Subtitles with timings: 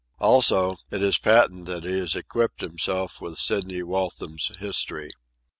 [0.17, 5.11] Also, it is patent that he has equipped himself with Sidney Waltham's history.